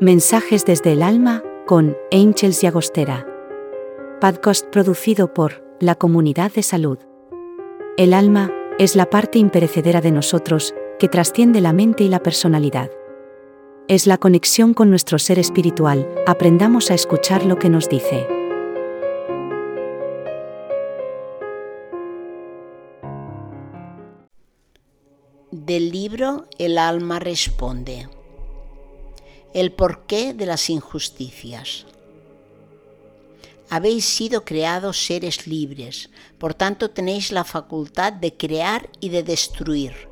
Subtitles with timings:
[0.00, 3.26] Mensajes desde el alma con Angels y Agostera.
[4.20, 6.98] Podcast producido por la Comunidad de Salud.
[7.96, 12.90] El alma es la parte imperecedera de nosotros que trasciende la mente y la personalidad.
[13.88, 18.28] Es la conexión con nuestro ser espiritual, aprendamos a escuchar lo que nos dice.
[25.50, 28.10] Del libro El alma responde.
[29.56, 31.86] El porqué de las injusticias.
[33.70, 40.10] Habéis sido creados seres libres, por tanto tenéis la facultad de crear y de destruir.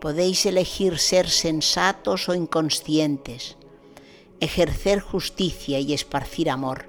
[0.00, 3.58] Podéis elegir ser sensatos o inconscientes,
[4.40, 6.86] ejercer justicia y esparcir amor,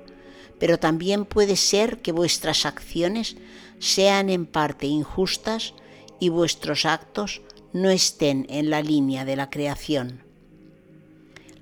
[0.58, 3.36] pero también puede ser que vuestras acciones
[3.80, 5.74] sean en parte injustas
[6.18, 7.42] y vuestros actos
[7.74, 10.25] no estén en la línea de la creación.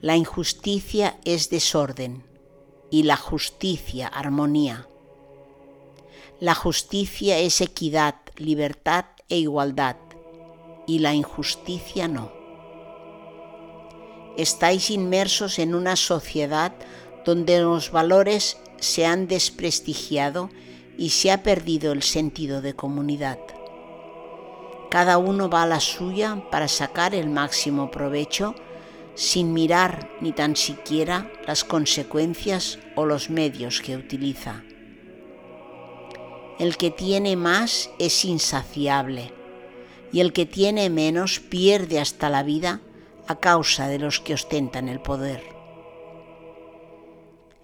[0.03, 2.25] La injusticia es desorden
[2.91, 4.85] y la justicia armonía.
[6.41, 9.95] La justicia es equidad, libertad e igualdad
[10.87, 12.33] y la injusticia no.
[14.35, 16.73] Estáis inmersos en una sociedad
[17.23, 20.49] donde los valores se han desprestigiado
[20.97, 23.39] y se ha perdido el sentido de comunidad.
[24.91, 28.53] Cada uno va a la suya para sacar el máximo provecho
[29.15, 34.63] sin mirar ni tan siquiera las consecuencias o los medios que utiliza.
[36.59, 39.33] El que tiene más es insaciable
[40.11, 42.81] y el que tiene menos pierde hasta la vida
[43.27, 45.43] a causa de los que ostentan el poder.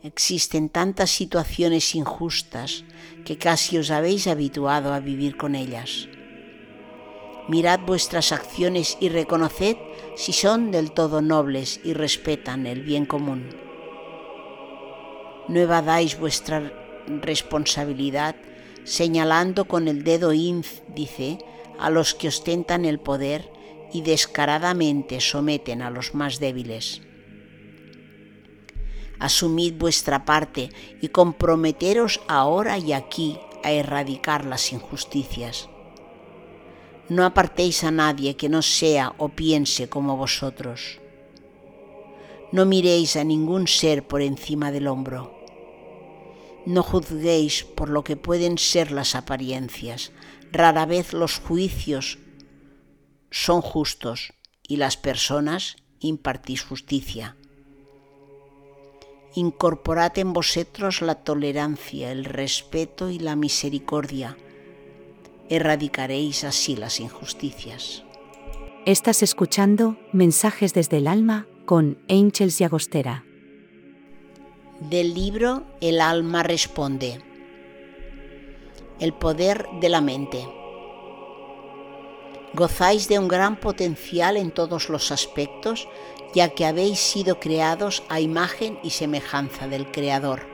[0.02, 2.86] Existen tantas situaciones injustas
[3.26, 6.08] que casi os habéis habituado a vivir con ellas
[7.50, 9.76] mirad vuestras acciones y reconoced
[10.20, 13.56] si son del todo nobles y respetan el bien común.
[15.48, 16.74] No evadáis vuestra
[17.08, 18.36] responsabilidad
[18.84, 21.38] señalando con el dedo índice
[21.80, 23.50] a los que ostentan el poder
[23.94, 27.02] y descaradamente someten a los más débiles.
[29.20, 30.70] Asumid vuestra parte
[31.02, 35.70] y comprometeros ahora y aquí a erradicar las injusticias.
[37.10, 41.00] No apartéis a nadie que no sea o piense como vosotros.
[42.52, 45.34] No miréis a ningún ser por encima del hombro.
[46.68, 50.12] No juzguéis por lo que pueden ser las apariencias.
[50.52, 52.20] Rara vez los juicios
[53.32, 54.34] son justos
[54.68, 57.38] y las personas impartís justicia.
[59.34, 64.38] Incorporad en vosotros la tolerancia, el respeto y la misericordia
[65.50, 68.04] erradicaréis así las injusticias.
[68.86, 73.26] Estás escuchando Mensajes desde el Alma con Angels y Agostera.
[74.80, 77.22] Del libro El alma responde.
[79.00, 80.48] El poder de la mente.
[82.54, 85.88] Gozáis de un gran potencial en todos los aspectos,
[86.34, 90.48] ya que habéis sido creados a imagen y semejanza del Creador.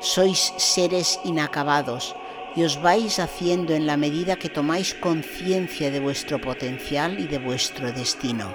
[0.00, 2.14] Sois seres inacabados,
[2.54, 7.38] y os vais haciendo en la medida que tomáis conciencia de vuestro potencial y de
[7.38, 8.54] vuestro destino.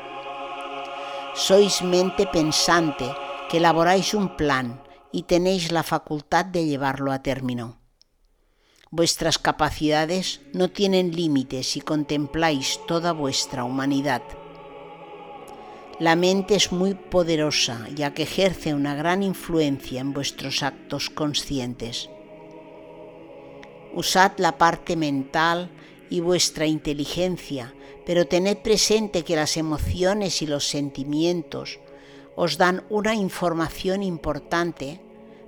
[1.33, 3.05] Sois mente pensante
[3.49, 7.79] que elaboráis un plan y tenéis la facultad de llevarlo a término.
[8.89, 14.21] Vuestras capacidades no tienen límites si contempláis toda vuestra humanidad.
[15.99, 22.09] La mente es muy poderosa ya que ejerce una gran influencia en vuestros actos conscientes
[23.93, 25.69] Usad la parte mental
[26.09, 27.73] y vuestra inteligencia,
[28.05, 31.79] pero tened presente que las emociones y los sentimientos
[32.35, 35.01] os dan una información importante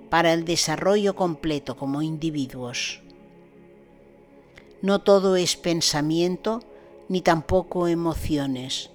[0.10, 3.02] para el desarrollo completo como individuos.
[4.82, 6.62] No todo es pensamiento
[7.08, 8.90] ni tampoco emociones.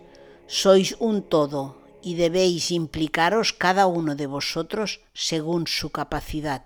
[0.47, 6.65] Sois un todo y debéis implicaros cada uno de vosotros según su capacidad.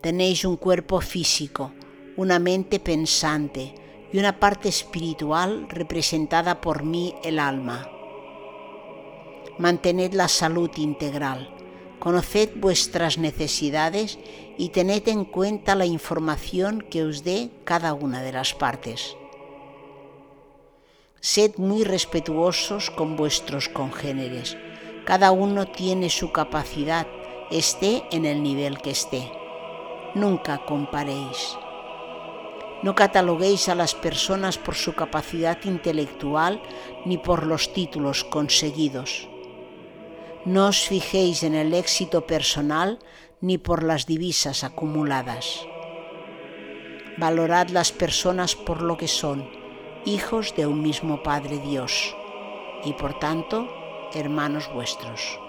[0.00, 1.72] Tenéis un cuerpo físico,
[2.16, 3.74] una mente pensante
[4.12, 7.90] y una parte espiritual representada por mí, el alma.
[9.58, 11.52] Mantened la salud integral,
[11.98, 14.20] conoced vuestras necesidades
[14.56, 19.16] y tened en cuenta la información que os dé cada una de las partes.
[21.20, 24.56] Sed muy respetuosos con vuestros congéneres.
[25.04, 27.08] Cada uno tiene su capacidad,
[27.50, 29.32] esté en el nivel que esté
[30.14, 31.56] nunca comparéis.
[32.82, 36.62] No cataloguéis a las personas por su capacidad intelectual
[37.04, 39.28] ni por los títulos conseguidos.
[40.44, 43.00] No os fijéis en el éxito personal
[43.40, 45.66] ni por las divisas acumuladas.
[47.16, 49.50] Valorad las personas por lo que son,
[50.04, 52.14] hijos de un mismo Padre Dios,
[52.84, 53.68] y por tanto,
[54.14, 55.40] hermanos vuestros.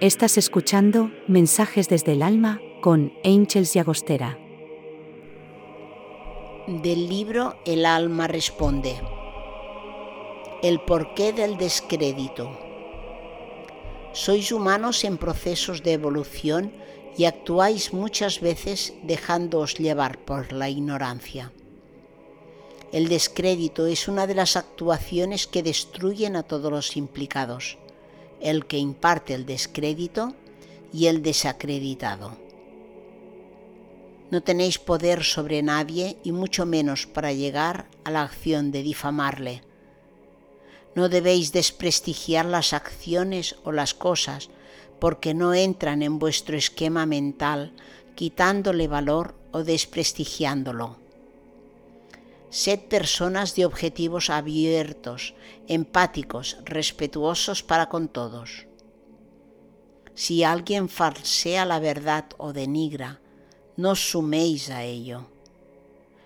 [0.00, 4.38] Estás escuchando Mensajes desde el Alma con Angels y Agostera.
[6.66, 9.00] Del libro El alma responde.
[10.62, 12.50] El porqué del descrédito.
[14.12, 16.74] Sois humanos en procesos de evolución
[17.16, 21.52] y actuáis muchas veces dejándoos llevar por la ignorancia.
[22.92, 27.78] El descrédito es una de las actuaciones que destruyen a todos los implicados,
[28.42, 30.34] el que imparte el descrédito
[30.92, 32.43] y el desacreditado.
[34.30, 39.62] No tenéis poder sobre nadie y mucho menos para llegar a la acción de difamarle.
[40.94, 44.50] No debéis desprestigiar las acciones o las cosas
[44.98, 47.72] porque no entran en vuestro esquema mental,
[48.14, 50.98] quitándole valor o desprestigiándolo.
[52.48, 55.34] Sed personas de objetivos abiertos,
[55.66, 58.66] empáticos, respetuosos para con todos.
[60.14, 63.20] Si alguien falsea la verdad o denigra,
[63.76, 65.26] no suméis a ello.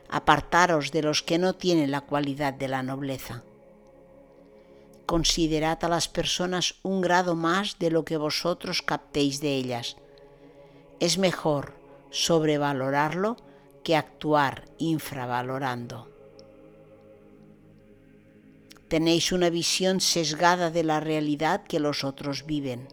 [0.08, 3.44] Apartaros de los que no tienen la cualidad de la nobleza
[5.08, 9.96] considerad a las personas un grado más de lo que vosotros captéis de ellas.
[11.00, 11.72] Es mejor
[12.10, 13.38] sobrevalorarlo
[13.82, 16.10] que actuar infravalorando.
[18.88, 22.86] Tenéis una visión sesgada de la realidad que los otros viven.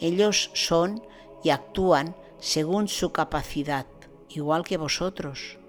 [0.00, 1.06] Ellos son
[1.44, 3.86] y actúan según su capacidad,
[4.28, 5.60] igual que vosotros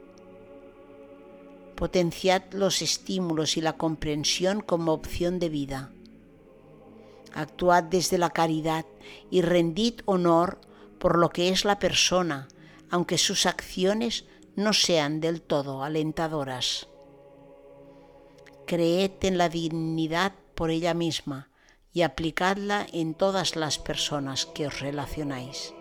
[1.82, 5.92] potenciad los estímulos y la comprensión como opción de vida.
[7.34, 8.86] Actuad desde la caridad
[9.32, 10.62] y rendid honor
[11.00, 12.48] por lo que es la persona,
[12.92, 14.26] aunque sus acciones
[14.56, 16.88] no sean del todo alentadoras.
[18.68, 21.50] Creed en la dignidad por ella misma
[21.94, 25.74] y aplicadla en todas las personas que os relacionáis.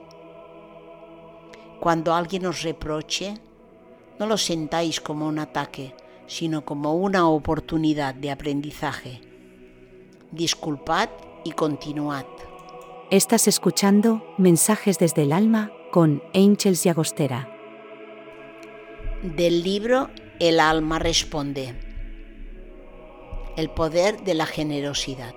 [1.81, 3.41] Cuando alguien os reproche,
[4.19, 5.95] no lo sentáis como un ataque,
[6.27, 9.23] sino como una oportunidad de aprendizaje.
[10.31, 11.09] Disculpad
[11.43, 12.27] y continuad.
[13.11, 17.49] Estás escuchando Mensajes desde el Alma con Angels y Agostera.
[19.23, 21.75] Del libro El alma responde.
[23.57, 25.35] El poder de la generosidad.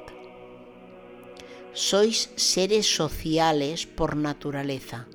[1.72, 5.08] Sois seres sociales por naturaleza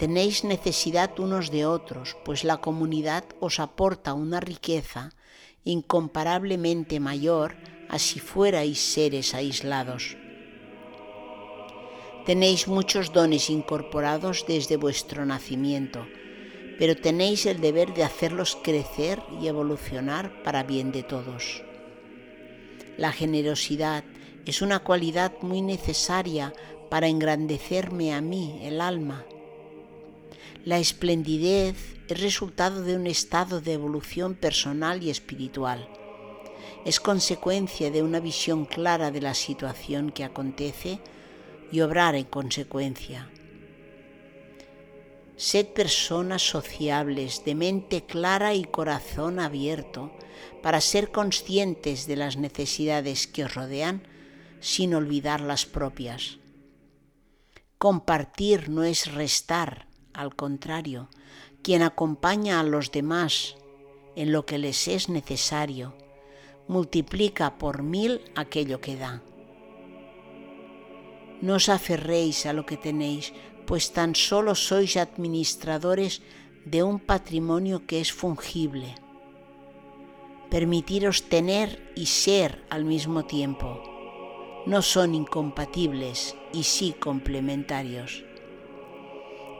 [0.00, 5.10] Tenéis necesidad unos de otros, pues la comunidad os aporta una riqueza
[5.62, 7.54] incomparablemente mayor
[7.90, 10.16] a si fuerais seres aislados.
[12.24, 16.06] Tenéis muchos dones incorporados desde vuestro nacimiento,
[16.78, 21.62] pero tenéis el deber de hacerlos crecer y evolucionar para bien de todos.
[22.96, 24.04] La generosidad
[24.46, 26.54] es una cualidad muy necesaria
[26.88, 29.26] para engrandecerme a mí, el alma,
[30.64, 35.88] la esplendidez es resultado de un estado de evolución personal y espiritual.
[36.84, 41.00] Es consecuencia de una visión clara de la situación que acontece
[41.70, 43.30] y obrar en consecuencia.
[45.36, 50.12] Sed personas sociables, de mente clara y corazón abierto,
[50.62, 54.02] para ser conscientes de las necesidades que os rodean
[54.60, 56.38] sin olvidar las propias.
[57.78, 61.08] Compartir no es restar, al contrario,
[61.62, 63.56] quien acompaña a los demás
[64.16, 65.94] en lo que les es necesario,
[66.68, 69.22] multiplica por mil aquello que da.
[71.40, 73.32] No os aferréis a lo que tenéis,
[73.66, 76.22] pues tan solo sois administradores
[76.64, 78.94] de un patrimonio que es fungible.
[80.50, 83.82] Permitiros tener y ser al mismo tiempo.
[84.66, 88.29] No son incompatibles y sí complementarios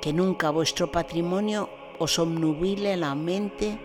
[0.00, 3.78] que nunca vuestro patrimonio os obnubile la mente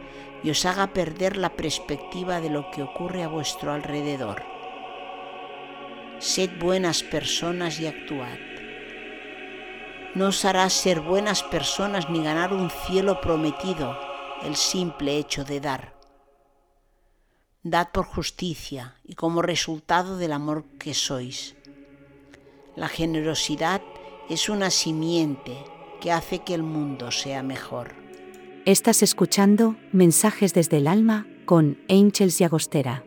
[0.44, 4.44] y os haga perder la perspectiva de lo que ocurre a vuestro alrededor.
[6.20, 8.40] Sed buenas personas y actuad.
[10.14, 14.00] No os hará ser buenas personas ni ganar un cielo prometido
[14.44, 15.96] el simple hecho de dar.
[17.64, 21.56] Dad por justicia y como resultado del amor que sois.
[22.76, 23.82] La generosidad
[24.30, 25.66] es una simiente
[26.00, 27.94] que hace que el mundo sea mejor.
[28.66, 33.04] Estás escuchando Mensajes desde el Alma con Angels y Agostera.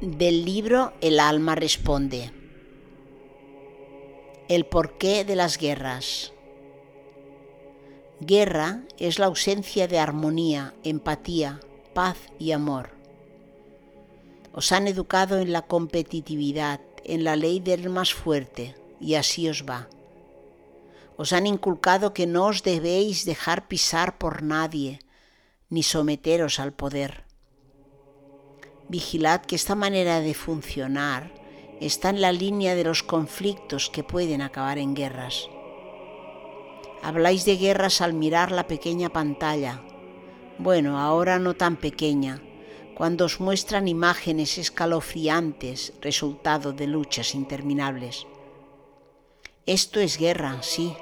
[0.00, 2.30] Del libro El alma responde.
[4.48, 6.32] El porqué de las guerras.
[8.20, 11.60] Guerra es la ausencia de armonía, empatía,
[11.94, 12.90] paz y amor.
[14.52, 19.64] Os han educado en la competitividad, en la ley del más fuerte, y así os
[19.68, 19.88] va.
[21.18, 25.00] Os han inculcado que no os debéis dejar pisar por nadie,
[25.68, 27.28] ni someteros al poder
[28.88, 31.30] Vigilad que esta manera de funcionar
[31.78, 35.50] está en la línea de los conflictos que pueden acabar en guerras.
[37.02, 39.82] Habláis de guerras al mirar la pequeña pantalla.
[40.56, 42.40] Bueno, ahora no tan pequeña,
[42.94, 48.26] cuando os muestran imágenes escalofriantes resultado de luchas interminables.
[49.66, 50.96] Esto es guerra, sí,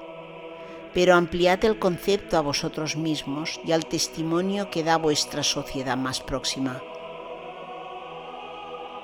[0.96, 6.22] pero ampliad el concepto a vosotros mismos y al testimonio que da vuestra sociedad más
[6.22, 6.82] próxima.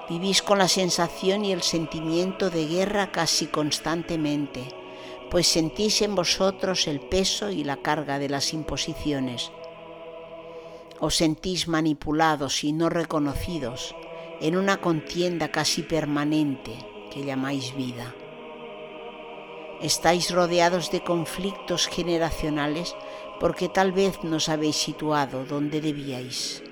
[0.09, 4.65] Vivís con la sensación y el sentimiento de guerra casi constantemente,
[5.31, 9.53] pues sentís en vosotros el peso y la carga de las imposiciones.
[10.99, 13.95] Os sentís manipulados y no reconocidos
[14.41, 16.73] en una contienda casi permanente
[17.13, 18.15] que llamáis vida.
[19.83, 22.95] Estáis rodeados de conflictos generacionales
[23.41, 26.63] porque tal vez no os habéis situado donde debíais.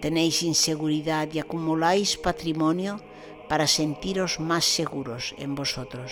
[0.00, 3.00] Tenéis inseguridad y acumuláis patrimonio
[3.48, 6.10] para sentiros más seguros en vosotros.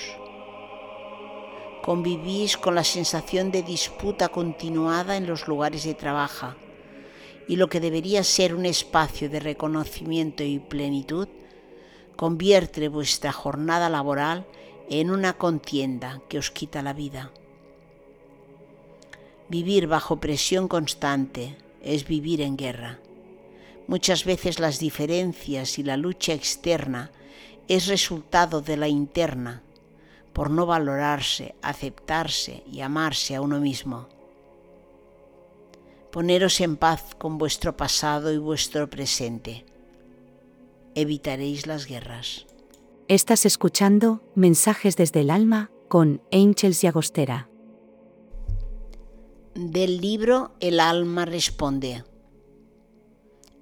[1.83, 6.55] Convivís con la sensación de disputa continuada en los lugares de trabajo
[7.49, 11.27] y lo que debería ser un espacio de reconocimiento y plenitud
[12.15, 14.47] convierte vuestra jornada laboral
[14.91, 17.31] en una contienda que os quita la vida.
[19.49, 22.99] Vivir bajo presión constante es vivir en guerra.
[23.87, 27.11] Muchas veces las diferencias y la lucha externa
[27.69, 29.63] es resultado de la interna,
[30.33, 34.09] por no valorarse, aceptarse y amarse a uno mismo.
[36.11, 39.67] Poneros en paz con vuestro pasado y vuestro presente.
[40.95, 42.47] Evitaréis las guerras.
[43.09, 47.49] Estás escuchando Mensajes desde el Alma con Angels y Agostera.
[49.55, 52.05] Del libro El alma responde.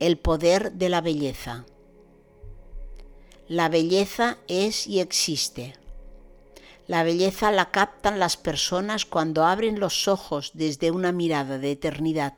[0.00, 1.65] El poder de la belleza.
[3.47, 5.75] La belleza es y existe.
[6.88, 12.35] La belleza la captan las personas cuando abren los ojos desde una mirada de eternidad.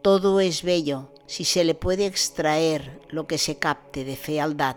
[0.00, 4.76] Todo es bello si se le puede extraer lo que se capte de fealdad.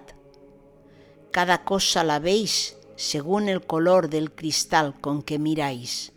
[1.32, 6.12] Cada cosa la veis según el color del cristal con que miráis.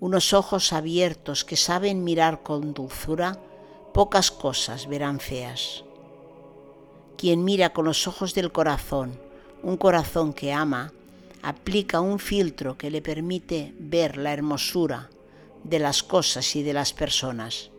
[0.00, 3.38] Unos ojos abiertos que saben mirar con dulzura
[3.92, 5.84] pocas cosas verán feas.
[7.18, 9.20] Quien mira con los ojos del corazón,
[9.62, 10.92] un corazón que ama,
[11.42, 15.10] aplica un filtro que le permite ver la hermosura
[15.64, 17.70] de las cosas y de las personas.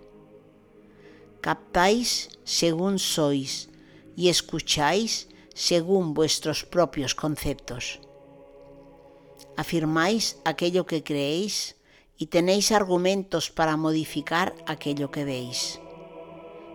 [1.42, 3.70] Captáis según sois
[4.16, 8.00] y escucháis según vuestros propios conceptos.
[9.58, 11.76] Afirmáis aquello que creéis
[12.18, 15.82] y tenéis argumentos para modificar aquello que veis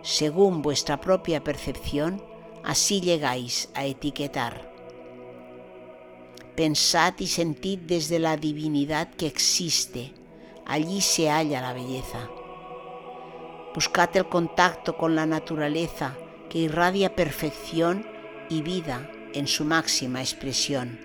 [0.07, 2.23] según vuestra propia percepción,
[2.63, 4.71] así llegáis a etiquetar.
[6.55, 10.13] Pensad y sentid desde la divinidad que existe,
[10.65, 12.29] allí se halla la belleza.
[13.75, 16.15] Buscad el contacto con la naturaleza
[16.49, 18.07] que irradia perfección
[18.49, 20.99] y vida en su máxima expresión.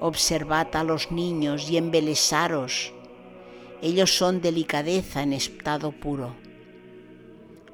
[0.00, 2.92] Observad a los niños y embelesaros.
[3.82, 6.36] Ellos son delicadeza en estado puro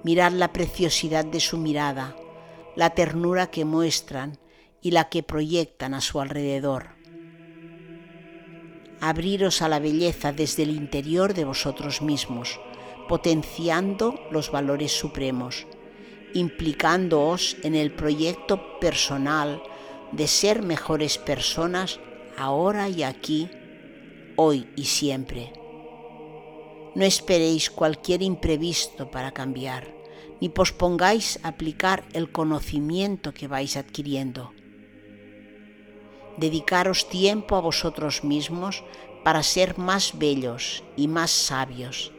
[0.04, 2.16] Mirad la preciosidad de su mirada,
[2.74, 4.36] la ternura que muestran
[4.80, 6.96] y la que proyectan a su alrededor.
[9.00, 12.58] Abriros a la belleza desde el interior de vosotros mismos,
[13.08, 15.66] potenciando los valores supremos,
[16.34, 19.62] implicándoos en el proyecto personal
[20.12, 22.00] de ser mejores personas
[22.36, 23.48] ahora y aquí,
[24.36, 25.52] hoy y siempre.
[26.94, 29.94] No esperéis cualquier imprevisto para cambiar,
[30.40, 34.52] ni pospongáis aplicar el conocimiento que vais adquiriendo.
[36.36, 38.84] Dedicaros tiempo a vosotros mismos
[39.24, 42.12] para ser más bellos y más sabios.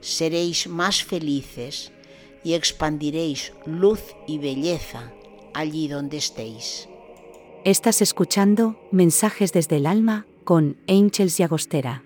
[0.00, 1.93] Seréis más felices
[2.44, 5.12] y expandiréis luz y belleza
[5.54, 6.88] allí donde estéis.
[7.64, 12.04] Estás escuchando Mensajes desde el Alma con Angels y Agostera.